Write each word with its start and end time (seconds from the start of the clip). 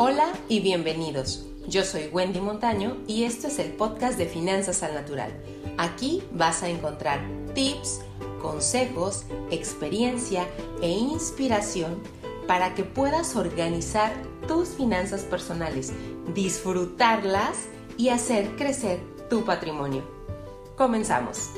Hola 0.00 0.32
y 0.48 0.60
bienvenidos. 0.60 1.44
Yo 1.66 1.82
soy 1.82 2.06
Wendy 2.12 2.40
Montaño 2.40 2.98
y 3.08 3.24
esto 3.24 3.48
es 3.48 3.58
el 3.58 3.72
podcast 3.72 4.16
de 4.16 4.26
Finanzas 4.26 4.84
al 4.84 4.94
Natural. 4.94 5.32
Aquí 5.76 6.22
vas 6.30 6.62
a 6.62 6.68
encontrar 6.68 7.18
tips, 7.52 8.02
consejos, 8.40 9.24
experiencia 9.50 10.46
e 10.82 10.88
inspiración 10.88 12.00
para 12.46 12.76
que 12.76 12.84
puedas 12.84 13.34
organizar 13.34 14.12
tus 14.46 14.68
finanzas 14.68 15.22
personales, 15.22 15.92
disfrutarlas 16.32 17.66
y 17.96 18.10
hacer 18.10 18.54
crecer 18.54 19.00
tu 19.28 19.44
patrimonio. 19.44 20.04
Comenzamos. 20.76 21.50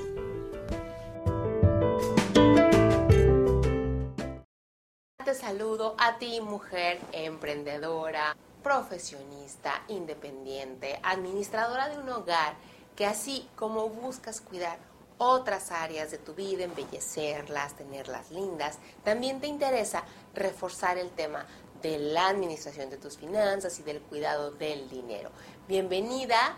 Te 5.24 5.34
saludo 5.34 5.94
a 5.98 6.16
ti, 6.16 6.40
mujer 6.40 6.98
emprendedora, 7.12 8.34
profesionista, 8.62 9.82
independiente, 9.88 10.98
administradora 11.02 11.90
de 11.90 11.98
un 11.98 12.08
hogar, 12.08 12.54
que 12.96 13.04
así 13.04 13.46
como 13.54 13.90
buscas 13.90 14.40
cuidar 14.40 14.78
otras 15.18 15.72
áreas 15.72 16.10
de 16.10 16.16
tu 16.16 16.32
vida, 16.32 16.64
embellecerlas, 16.64 17.76
tenerlas 17.76 18.30
lindas, 18.30 18.78
también 19.04 19.42
te 19.42 19.46
interesa 19.46 20.04
reforzar 20.34 20.96
el 20.96 21.10
tema 21.10 21.44
de 21.82 21.98
la 21.98 22.28
administración 22.28 22.88
de 22.88 22.96
tus 22.96 23.18
finanzas 23.18 23.78
y 23.78 23.82
del 23.82 24.00
cuidado 24.00 24.52
del 24.52 24.88
dinero. 24.88 25.30
Bienvenida. 25.68 26.56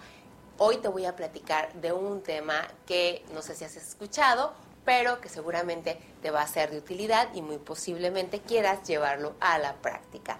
Hoy 0.58 0.76
te 0.76 0.86
voy 0.86 1.06
a 1.06 1.16
platicar 1.16 1.72
de 1.74 1.92
un 1.92 2.22
tema 2.22 2.68
que 2.86 3.24
no 3.34 3.42
sé 3.42 3.56
si 3.56 3.64
has 3.64 3.74
escuchado, 3.74 4.52
pero 4.84 5.20
que 5.20 5.28
seguramente 5.28 5.98
te 6.22 6.30
va 6.30 6.42
a 6.42 6.46
ser 6.46 6.70
de 6.70 6.78
utilidad 6.78 7.28
y 7.34 7.42
muy 7.42 7.58
posiblemente 7.58 8.40
quieras 8.40 8.86
llevarlo 8.86 9.34
a 9.40 9.58
la 9.58 9.74
práctica. 9.74 10.38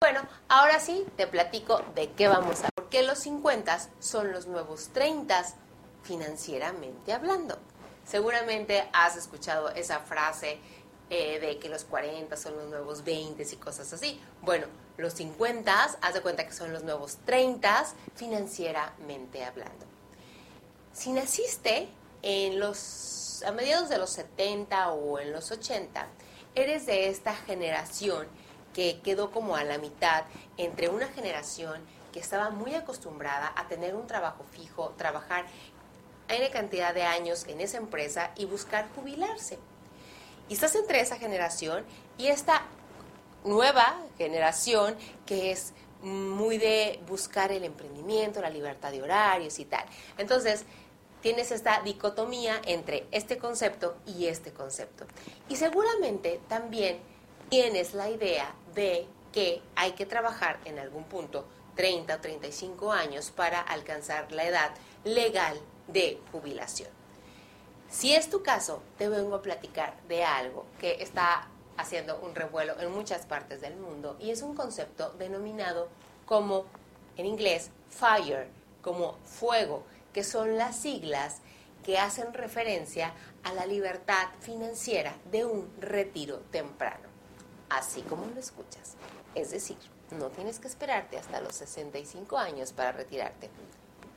Bueno, 0.00 0.20
ahora 0.48 0.80
sí 0.80 1.06
te 1.16 1.26
platico 1.26 1.82
de 1.94 2.10
qué 2.12 2.28
vamos 2.28 2.62
a... 2.62 2.68
¿Por 2.74 2.88
qué 2.90 3.02
los 3.02 3.20
50 3.20 3.78
son 4.00 4.32
los 4.32 4.46
nuevos 4.46 4.88
30 4.92 5.42
financieramente 6.02 7.12
hablando? 7.12 7.58
Seguramente 8.04 8.86
has 8.92 9.16
escuchado 9.16 9.70
esa 9.70 10.00
frase 10.00 10.58
eh, 11.08 11.38
de 11.40 11.58
que 11.58 11.68
los 11.68 11.84
40 11.84 12.36
son 12.36 12.56
los 12.56 12.68
nuevos 12.68 13.04
20 13.04 13.42
y 13.42 13.56
cosas 13.56 13.92
así. 13.92 14.20
Bueno, 14.42 14.66
los 14.98 15.14
50, 15.14 15.72
haz 16.00 16.14
de 16.14 16.20
cuenta 16.20 16.46
que 16.46 16.52
son 16.52 16.72
los 16.72 16.82
nuevos 16.82 17.16
30 17.24 17.86
financieramente 18.14 19.44
hablando. 19.44 19.86
Si 20.92 21.12
naciste 21.12 21.88
en 22.22 22.60
los 22.60 23.23
a 23.46 23.52
mediados 23.52 23.88
de 23.88 23.98
los 23.98 24.10
70 24.10 24.90
o 24.90 25.18
en 25.18 25.32
los 25.32 25.50
80, 25.50 26.06
eres 26.54 26.86
de 26.86 27.08
esta 27.08 27.34
generación 27.34 28.26
que 28.72 29.00
quedó 29.00 29.30
como 29.30 29.56
a 29.56 29.64
la 29.64 29.78
mitad 29.78 30.24
entre 30.56 30.88
una 30.88 31.08
generación 31.08 31.80
que 32.12 32.20
estaba 32.20 32.50
muy 32.50 32.74
acostumbrada 32.74 33.52
a 33.56 33.66
tener 33.66 33.94
un 33.94 34.06
trabajo 34.06 34.44
fijo, 34.52 34.94
trabajar 34.96 35.46
en 36.28 36.52
cantidad 36.52 36.94
de 36.94 37.02
años 37.02 37.44
en 37.48 37.60
esa 37.60 37.76
empresa 37.76 38.30
y 38.36 38.46
buscar 38.46 38.88
jubilarse. 38.94 39.58
Y 40.48 40.54
estás 40.54 40.74
entre 40.74 41.00
esa 41.00 41.16
generación 41.16 41.84
y 42.18 42.28
esta 42.28 42.62
nueva 43.44 44.00
generación 44.16 44.96
que 45.26 45.52
es 45.52 45.72
muy 46.02 46.58
de 46.58 47.00
buscar 47.08 47.50
el 47.50 47.64
emprendimiento, 47.64 48.40
la 48.40 48.50
libertad 48.50 48.90
de 48.90 49.02
horarios 49.02 49.58
y 49.58 49.64
tal. 49.64 49.84
Entonces, 50.18 50.64
tienes 51.24 51.52
esta 51.52 51.80
dicotomía 51.80 52.60
entre 52.66 53.06
este 53.10 53.38
concepto 53.38 53.96
y 54.04 54.26
este 54.26 54.52
concepto. 54.52 55.06
Y 55.48 55.56
seguramente 55.56 56.38
también 56.48 57.00
tienes 57.48 57.94
la 57.94 58.10
idea 58.10 58.54
de 58.74 59.06
que 59.32 59.62
hay 59.74 59.92
que 59.92 60.04
trabajar 60.04 60.60
en 60.66 60.78
algún 60.78 61.04
punto 61.04 61.46
30 61.76 62.16
o 62.16 62.20
35 62.20 62.92
años 62.92 63.30
para 63.30 63.62
alcanzar 63.62 64.32
la 64.32 64.44
edad 64.44 64.72
legal 65.02 65.58
de 65.88 66.20
jubilación. 66.30 66.90
Si 67.88 68.12
es 68.12 68.28
tu 68.28 68.42
caso, 68.42 68.82
te 68.98 69.08
vengo 69.08 69.36
a 69.36 69.40
platicar 69.40 69.96
de 70.06 70.24
algo 70.24 70.66
que 70.78 71.02
está 71.02 71.48
haciendo 71.78 72.18
un 72.18 72.34
revuelo 72.34 72.78
en 72.80 72.92
muchas 72.92 73.24
partes 73.24 73.62
del 73.62 73.76
mundo 73.76 74.18
y 74.20 74.30
es 74.30 74.42
un 74.42 74.54
concepto 74.54 75.08
denominado 75.12 75.88
como, 76.26 76.66
en 77.16 77.24
inglés, 77.24 77.70
fire, 77.88 78.50
como 78.82 79.16
fuego, 79.24 79.84
que 80.14 80.24
son 80.24 80.56
las 80.56 80.76
siglas 80.76 81.42
que 81.84 81.98
hacen 81.98 82.32
referencia 82.32 83.12
a 83.42 83.52
la 83.52 83.66
libertad 83.66 84.28
financiera 84.40 85.14
de 85.30 85.44
un 85.44 85.70
retiro 85.78 86.38
temprano, 86.50 87.08
así 87.68 88.00
como 88.02 88.24
lo 88.26 88.40
escuchas. 88.40 88.94
Es 89.34 89.50
decir, 89.50 89.76
no 90.12 90.28
tienes 90.28 90.60
que 90.60 90.68
esperarte 90.68 91.18
hasta 91.18 91.40
los 91.40 91.54
65 91.56 92.38
años 92.38 92.72
para 92.72 92.92
retirarte. 92.92 93.50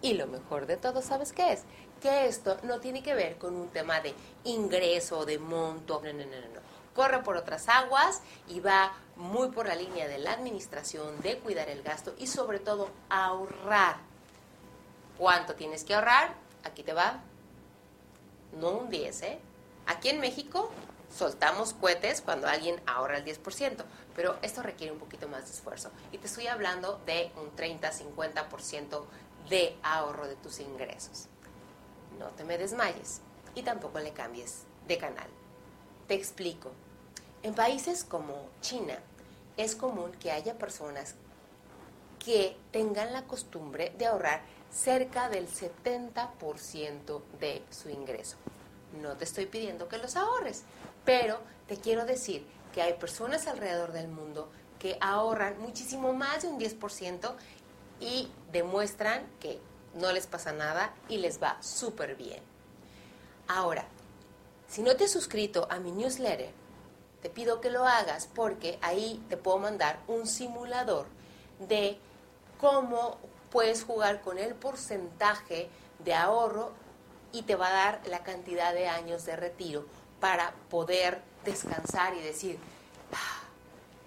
Y 0.01 0.13
lo 0.13 0.27
mejor 0.27 0.67
de 0.67 0.77
todo, 0.77 1.01
¿sabes 1.01 1.33
qué 1.33 1.53
es? 1.53 1.63
Que 2.01 2.27
esto 2.27 2.57
no 2.63 2.79
tiene 2.79 3.01
que 3.01 3.15
ver 3.15 3.37
con 3.37 3.55
un 3.55 3.69
tema 3.69 3.99
de 3.99 4.13
ingreso, 4.43 5.25
de 5.25 5.39
monto, 5.39 6.01
no, 6.03 6.13
no, 6.13 6.25
no, 6.25 6.39
no. 6.53 6.61
Corre 6.93 7.23
por 7.23 7.35
otras 7.35 7.67
aguas 7.67 8.21
y 8.47 8.59
va 8.59 8.93
muy 9.15 9.49
por 9.49 9.67
la 9.67 9.75
línea 9.75 10.07
de 10.07 10.19
la 10.19 10.33
administración, 10.33 11.19
de 11.21 11.39
cuidar 11.39 11.69
el 11.69 11.81
gasto 11.81 12.13
y 12.17 12.27
sobre 12.27 12.59
todo 12.59 12.89
ahorrar 13.09 14.06
¿Cuánto 15.17 15.55
tienes 15.55 15.83
que 15.83 15.95
ahorrar? 15.95 16.35
Aquí 16.63 16.83
te 16.83 16.93
va. 16.93 17.21
No 18.53 18.71
un 18.71 18.89
10, 18.89 19.21
¿eh? 19.23 19.39
Aquí 19.87 20.09
en 20.09 20.19
México 20.19 20.69
soltamos 21.15 21.73
cohetes 21.73 22.21
cuando 22.21 22.47
alguien 22.47 22.81
ahorra 22.85 23.17
el 23.17 23.25
10%, 23.25 23.83
pero 24.15 24.37
esto 24.41 24.61
requiere 24.61 24.91
un 24.91 24.99
poquito 24.99 25.27
más 25.27 25.45
de 25.45 25.51
esfuerzo. 25.51 25.91
Y 26.11 26.17
te 26.17 26.27
estoy 26.27 26.47
hablando 26.47 27.01
de 27.05 27.31
un 27.37 27.55
30-50% 27.55 29.05
de 29.49 29.77
ahorro 29.81 30.27
de 30.27 30.35
tus 30.35 30.59
ingresos. 30.59 31.27
No 32.19 32.27
te 32.29 32.43
me 32.43 32.57
desmayes 32.57 33.21
y 33.55 33.63
tampoco 33.63 33.99
le 33.99 34.11
cambies 34.11 34.63
de 34.87 34.97
canal. 34.97 35.27
Te 36.07 36.13
explico. 36.13 36.71
En 37.43 37.53
países 37.53 38.03
como 38.03 38.49
China 38.61 38.97
es 39.55 39.75
común 39.75 40.11
que 40.13 40.31
haya 40.31 40.57
personas 40.57 41.15
que 42.23 42.57
tengan 42.71 43.13
la 43.13 43.23
costumbre 43.23 43.93
de 43.97 44.05
ahorrar 44.05 44.41
cerca 44.71 45.29
del 45.29 45.47
70% 45.47 47.21
de 47.39 47.63
su 47.69 47.89
ingreso. 47.89 48.37
No 49.01 49.15
te 49.17 49.25
estoy 49.25 49.45
pidiendo 49.45 49.87
que 49.87 49.97
los 49.97 50.15
ahorres, 50.15 50.63
pero 51.05 51.39
te 51.67 51.77
quiero 51.77 52.05
decir 52.05 52.45
que 52.73 52.81
hay 52.81 52.93
personas 52.93 53.47
alrededor 53.47 53.91
del 53.91 54.07
mundo 54.07 54.49
que 54.79 54.97
ahorran 55.01 55.59
muchísimo 55.59 56.13
más 56.13 56.43
de 56.43 56.49
un 56.49 56.59
10% 56.59 57.33
y 57.99 58.31
demuestran 58.51 59.25
que 59.39 59.59
no 59.95 60.11
les 60.11 60.27
pasa 60.27 60.51
nada 60.51 60.93
y 61.09 61.17
les 61.17 61.41
va 61.41 61.61
súper 61.61 62.15
bien. 62.15 62.41
Ahora, 63.47 63.85
si 64.67 64.81
no 64.81 64.95
te 64.95 65.05
has 65.05 65.11
suscrito 65.11 65.67
a 65.71 65.79
mi 65.79 65.91
newsletter, 65.91 66.51
te 67.21 67.29
pido 67.29 67.61
que 67.61 67.71
lo 67.71 67.85
hagas 67.85 68.29
porque 68.33 68.77
ahí 68.81 69.23
te 69.29 69.37
puedo 69.37 69.57
mandar 69.57 69.99
un 70.07 70.27
simulador 70.27 71.07
de 71.59 71.97
cómo 72.59 73.17
puedes 73.51 73.83
jugar 73.83 74.21
con 74.21 74.37
el 74.37 74.55
porcentaje 74.55 75.69
de 75.99 76.13
ahorro 76.13 76.71
y 77.31 77.43
te 77.43 77.55
va 77.55 77.67
a 77.67 77.73
dar 77.73 78.01
la 78.07 78.23
cantidad 78.23 78.73
de 78.73 78.87
años 78.87 79.25
de 79.25 79.35
retiro 79.35 79.85
para 80.19 80.53
poder 80.69 81.21
descansar 81.45 82.13
y 82.15 82.21
decir, 82.21 82.57
ah, 83.13 83.43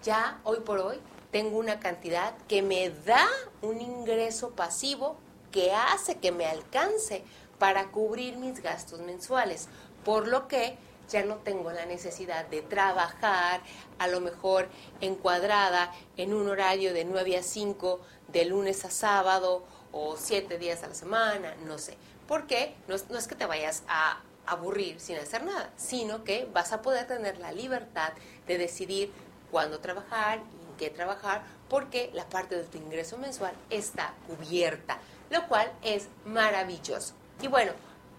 ya 0.02 0.40
hoy 0.44 0.60
por 0.60 0.78
hoy 0.78 0.98
tengo 1.30 1.58
una 1.58 1.80
cantidad 1.80 2.34
que 2.48 2.62
me 2.62 2.90
da 2.90 3.26
un 3.62 3.80
ingreso 3.80 4.50
pasivo 4.50 5.16
que 5.52 5.72
hace 5.72 6.18
que 6.18 6.32
me 6.32 6.46
alcance 6.46 7.24
para 7.58 7.88
cubrir 7.88 8.36
mis 8.36 8.62
gastos 8.62 9.00
mensuales, 9.00 9.68
por 10.04 10.26
lo 10.26 10.48
que 10.48 10.78
ya 11.10 11.24
no 11.24 11.36
tengo 11.36 11.72
la 11.72 11.86
necesidad 11.86 12.46
de 12.46 12.62
trabajar 12.62 13.60
a 13.98 14.08
lo 14.08 14.20
mejor 14.20 14.68
encuadrada 15.00 15.92
en 16.16 16.32
un 16.32 16.48
horario 16.48 16.94
de 16.94 17.04
9 17.04 17.36
a 17.36 17.42
5 17.42 18.00
de 18.28 18.44
lunes 18.44 18.84
a 18.84 18.90
sábado 18.90 19.64
o 19.92 20.16
7 20.16 20.58
días 20.58 20.82
a 20.82 20.88
la 20.88 20.94
semana, 20.94 21.54
no 21.66 21.78
sé. 21.78 21.96
Porque 22.28 22.74
no 22.86 22.94
es, 22.94 23.10
no 23.10 23.18
es 23.18 23.26
que 23.26 23.34
te 23.34 23.46
vayas 23.46 23.82
a 23.88 24.20
aburrir 24.46 25.00
sin 25.00 25.16
hacer 25.16 25.44
nada, 25.44 25.70
sino 25.76 26.24
que 26.24 26.48
vas 26.52 26.72
a 26.72 26.82
poder 26.82 27.06
tener 27.06 27.38
la 27.38 27.52
libertad 27.52 28.12
de 28.46 28.58
decidir 28.58 29.12
cuándo 29.50 29.80
trabajar 29.80 30.38
y 30.38 30.70
en 30.70 30.76
qué 30.76 30.90
trabajar, 30.90 31.42
porque 31.68 32.10
la 32.14 32.28
parte 32.28 32.56
de 32.56 32.64
tu 32.64 32.78
ingreso 32.78 33.18
mensual 33.18 33.52
está 33.68 34.14
cubierta, 34.26 34.98
lo 35.30 35.46
cual 35.48 35.72
es 35.82 36.08
maravilloso. 36.24 37.14
Y 37.42 37.48
bueno, 37.48 37.72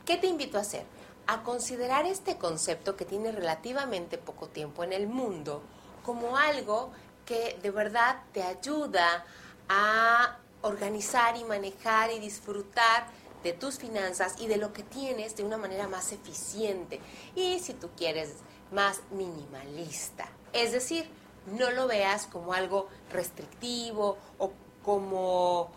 ¿qué 0.05 0.17
te 0.17 0.27
invito 0.27 0.57
a 0.57 0.61
hacer? 0.61 0.85
A 1.31 1.43
considerar 1.43 2.05
este 2.05 2.37
concepto 2.37 2.97
que 2.97 3.05
tiene 3.05 3.31
relativamente 3.31 4.17
poco 4.17 4.49
tiempo 4.49 4.83
en 4.83 4.91
el 4.91 5.07
mundo 5.07 5.63
como 6.03 6.35
algo 6.35 6.91
que 7.25 7.57
de 7.63 7.71
verdad 7.71 8.17
te 8.33 8.43
ayuda 8.43 9.23
a 9.69 10.39
organizar 10.61 11.37
y 11.37 11.45
manejar 11.45 12.11
y 12.11 12.19
disfrutar 12.19 13.05
de 13.45 13.53
tus 13.53 13.77
finanzas 13.77 14.35
y 14.41 14.47
de 14.47 14.57
lo 14.57 14.73
que 14.73 14.83
tienes 14.83 15.37
de 15.37 15.45
una 15.45 15.55
manera 15.55 15.87
más 15.87 16.11
eficiente 16.11 16.99
y 17.33 17.59
si 17.59 17.75
tú 17.75 17.89
quieres 17.95 18.33
más 18.69 18.99
minimalista. 19.11 20.27
Es 20.51 20.73
decir, 20.73 21.09
no 21.45 21.71
lo 21.71 21.87
veas 21.87 22.27
como 22.27 22.51
algo 22.51 22.89
restrictivo 23.09 24.17
o 24.37 24.51
como 24.83 25.71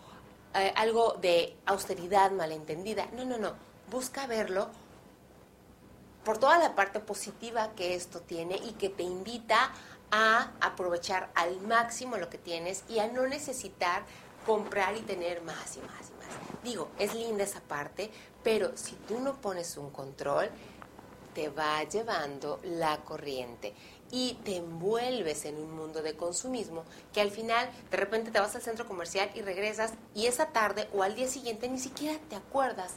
eh, 0.53 0.73
algo 0.75 1.13
de 1.13 1.55
austeridad 1.65 2.31
malentendida. 2.31 3.07
No, 3.13 3.23
no, 3.23 3.37
no. 3.37 3.53
Busca 3.89 4.27
verlo 4.27 4.69
por 6.25 6.39
toda 6.39 6.57
la 6.57 6.75
parte 6.75 6.99
positiva 6.99 7.71
que 7.75 7.95
esto 7.95 8.19
tiene 8.19 8.57
y 8.57 8.73
que 8.73 8.89
te 8.89 9.03
invita 9.03 9.71
a 10.11 10.51
aprovechar 10.59 11.29
al 11.35 11.61
máximo 11.61 12.17
lo 12.17 12.29
que 12.29 12.37
tienes 12.37 12.83
y 12.89 12.99
a 12.99 13.07
no 13.07 13.27
necesitar 13.27 14.03
comprar 14.45 14.97
y 14.97 15.01
tener 15.01 15.41
más 15.41 15.77
y 15.77 15.79
más 15.79 16.09
y 16.09 16.13
más. 16.13 16.63
Digo, 16.63 16.89
es 16.99 17.13
linda 17.13 17.43
esa 17.43 17.61
parte, 17.61 18.11
pero 18.43 18.75
si 18.75 18.95
tú 19.07 19.19
no 19.19 19.39
pones 19.39 19.77
un 19.77 19.91
control, 19.91 20.49
te 21.33 21.49
va 21.49 21.83
llevando 21.83 22.59
la 22.63 22.97
corriente 23.03 23.73
y 24.09 24.35
te 24.45 24.55
envuelves 24.55 25.45
en 25.45 25.57
un 25.57 25.75
mundo 25.75 26.01
de 26.01 26.15
consumismo 26.15 26.85
que 27.13 27.19
al 27.21 27.29
final 27.29 27.69
de 27.91 27.97
repente 27.97 28.31
te 28.31 28.39
vas 28.39 28.55
al 28.55 28.61
centro 28.61 28.87
comercial 28.87 29.29
y 29.35 29.41
regresas 29.41 29.93
y 30.13 30.27
esa 30.27 30.47
tarde 30.47 30.87
o 30.93 31.03
al 31.03 31.15
día 31.15 31.27
siguiente 31.27 31.67
ni 31.67 31.79
siquiera 31.79 32.17
te 32.29 32.37
acuerdas 32.37 32.93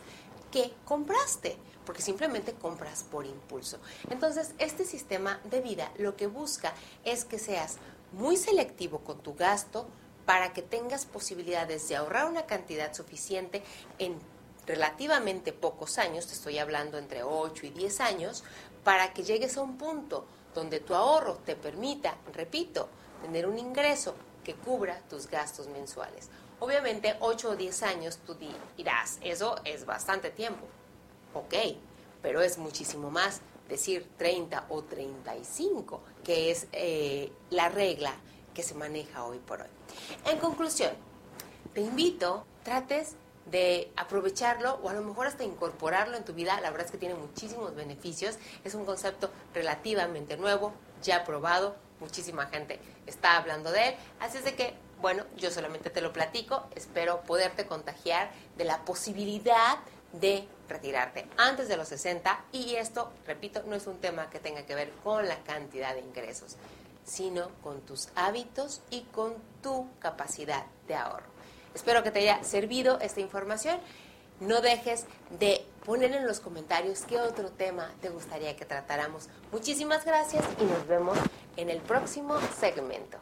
que 0.51 0.73
compraste, 0.85 1.57
porque 1.85 2.03
simplemente 2.03 2.53
compras 2.55 3.03
por 3.03 3.27
impulso. 3.27 3.79
Entonces, 4.11 4.55
este 4.59 4.85
sistema 4.85 5.41
de 5.45 5.61
vida 5.61 5.93
lo 5.99 6.17
que 6.17 6.27
busca 6.27 6.75
es 7.05 7.25
que 7.25 7.39
seas 7.39 7.77
muy 8.13 8.37
selectivo 8.37 9.01
con 9.01 9.19
tu 9.21 9.35
gasto 9.35 9.87
para 10.25 10.53
que 10.53 10.63
tengas 10.63 11.07
posibilidades 11.07 11.89
de 11.89 11.97
ahorrar 11.97 12.29
una 12.29 12.47
cantidad 12.47 12.93
suficiente 12.93 13.63
en 13.99 14.19
relativamente 14.67 15.55
pocos 15.55 15.97
años, 15.97 16.27
te 16.27 16.35
estoy 16.35 16.59
hablando 16.59 16.99
entre 16.99 17.23
8 17.23 17.67
y 17.67 17.71
10 17.71 18.01
años, 18.01 18.45
para 18.85 19.15
que 19.15 19.23
llegues 19.23 19.57
a 19.57 19.63
un 19.63 19.79
punto 19.79 20.27
donde 20.55 20.81
tu 20.81 20.95
ahorro 20.95 21.37
te 21.47 21.57
permita, 21.57 22.19
repito, 22.35 22.91
tener 23.23 23.47
un 23.47 23.59
ingreso 23.59 24.15
que 24.45 24.55
cubra 24.55 25.01
tus 25.09 25.29
gastos 25.29 25.69
mensuales. 25.69 26.29
Obviamente, 26.61 27.17
8 27.21 27.51
o 27.51 27.57
10 27.57 27.83
años 27.85 28.19
tú 28.27 28.37
dirás, 28.77 29.19
eso 29.23 29.57
es 29.65 29.87
bastante 29.87 30.31
tiempo. 30.31 30.67
Ok, 31.35 31.55
pero 32.23 32.41
es 32.41 32.59
muchísimo 32.59 33.11
más 33.11 33.41
decir 33.69 34.09
30 34.17 34.67
o 34.71 34.83
35, 34.83 36.01
que 36.25 36.51
es 36.51 36.67
eh, 36.73 37.31
la 37.51 37.69
regla 37.69 38.15
que 38.55 38.63
se 38.63 38.75
maneja 38.75 39.25
hoy 39.25 39.39
por 39.39 39.61
hoy. 39.61 39.69
En 40.25 40.39
conclusión, 40.39 40.93
te 41.75 41.83
invito, 41.83 42.45
trates 42.65 43.15
de 43.51 43.91
aprovecharlo 43.97 44.79
o 44.83 44.89
a 44.89 44.95
lo 44.95 45.03
mejor 45.03 45.27
hasta 45.27 45.45
incorporarlo 45.45 46.17
en 46.17 46.25
tu 46.25 46.33
vida. 46.33 46.61
La 46.61 46.71
verdad 46.71 46.87
es 46.87 46.93
que 46.93 46.99
tiene 46.99 47.15
muchísimos 47.15 47.75
beneficios. 47.75 48.39
Es 48.65 48.75
un 48.75 48.85
concepto 48.85 49.31
relativamente 49.55 50.37
nuevo, 50.37 50.73
ya 51.03 51.25
probado. 51.25 51.77
Muchísima 52.01 52.47
gente 52.47 52.81
está 53.07 53.37
hablando 53.37 53.71
de 53.73 53.89
él. 53.89 53.95
Así 54.21 54.39
es 54.39 54.45
de 54.45 54.55
que, 54.55 54.75
bueno, 55.01 55.25
yo 55.37 55.51
solamente 55.51 55.91
te 55.91 56.01
lo 56.01 56.13
platico. 56.13 56.69
Espero 56.75 57.23
poderte 57.23 57.67
contagiar 57.67 58.31
de 58.57 58.65
la 58.65 58.85
posibilidad 58.85 59.79
de 60.13 60.49
retirarte 60.69 61.27
antes 61.37 61.69
de 61.69 61.77
los 61.77 61.89
60 61.89 62.45
y 62.53 62.77
esto, 62.77 63.13
repito, 63.27 63.63
no 63.65 63.75
es 63.75 63.87
un 63.87 63.99
tema 63.99 64.31
que 64.31 64.39
tenga 64.39 64.65
que 64.65 64.75
ver 64.75 64.91
con 65.05 65.29
la 65.29 65.43
cantidad 65.45 65.95
de 65.95 66.01
ingresos, 66.01 66.57
sino 67.05 67.51
con 67.63 67.81
tus 67.83 68.09
hábitos 68.15 68.81
y 68.91 69.03
con 69.03 69.35
tu 69.63 69.89
capacidad 69.99 70.65
de 70.87 70.95
ahorro. 70.95 71.27
Espero 71.75 72.03
que 72.03 72.11
te 72.11 72.21
haya 72.21 72.43
servido 72.45 72.99
esta 73.01 73.21
información. 73.21 73.79
No 74.41 74.61
dejes 74.61 75.05
de 75.39 75.65
poner 75.89 76.13
en 76.13 76.27
los 76.27 76.39
comentarios 76.39 77.01
qué 77.09 77.19
otro 77.19 77.49
tema 77.49 77.91
te 78.03 78.11
gustaría 78.11 78.55
que 78.55 78.67
tratáramos. 78.67 79.31
Muchísimas 79.51 80.05
gracias 80.05 80.45
y 80.61 80.65
nos 80.65 80.87
vemos 80.87 81.17
en 81.57 81.71
el 81.71 81.81
próximo 81.81 82.35
segmento. 82.61 83.17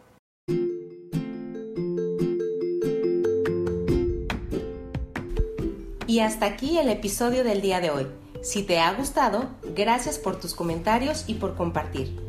Y 6.08 6.18
hasta 6.18 6.46
aquí 6.46 6.78
el 6.78 6.88
episodio 6.88 7.44
del 7.44 7.62
día 7.62 7.80
de 7.80 7.90
hoy. 7.90 8.08
Si 8.42 8.64
te 8.64 8.80
ha 8.80 8.92
gustado, 8.94 9.48
gracias 9.76 10.18
por 10.18 10.40
tus 10.40 10.56
comentarios 10.56 11.22
y 11.28 11.34
por 11.34 11.54
compartir. 11.54 12.20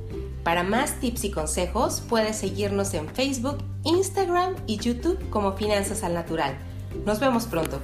Para 0.44 0.62
más 0.62 1.00
tips 1.00 1.24
y 1.24 1.32
consejos, 1.32 2.04
puedes 2.08 2.38
seguirnos 2.38 2.94
en 2.94 3.10
Facebook, 3.10 3.58
Instagram 3.86 4.56
y 4.68 4.78
YouTube 4.78 5.18
como 5.32 5.54
Finanzas 5.54 6.04
al 6.04 6.14
Natural. 6.14 6.56
Nos 7.06 7.20
vemos 7.20 7.48
pronto. 7.48 7.82